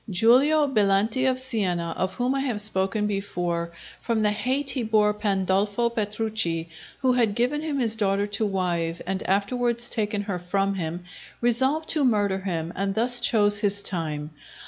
Giulio 0.09 0.65
Belanti 0.65 1.27
of 1.27 1.39
Siena, 1.39 1.93
of 1.95 2.15
whom 2.15 2.33
I 2.33 2.39
have 2.39 2.59
spoken 2.59 3.05
before, 3.05 3.69
from 4.01 4.23
the 4.23 4.31
hate 4.31 4.71
he 4.71 4.81
bore 4.81 5.13
Pandolfo 5.13 5.91
Petrucci, 5.91 6.69
who 7.03 7.13
had 7.13 7.35
given 7.35 7.61
him 7.61 7.77
his 7.77 7.95
daughter 7.97 8.25
to 8.25 8.43
wife 8.43 8.99
and 9.05 9.21
afterwards 9.29 9.91
taken 9.91 10.23
her 10.23 10.39
from 10.39 10.73
him, 10.73 11.03
resolved 11.39 11.87
to 11.89 12.03
murder 12.03 12.39
him, 12.39 12.73
and 12.75 12.95
thus 12.95 13.19
chose 13.19 13.59
his 13.59 13.83
time. 13.83 14.31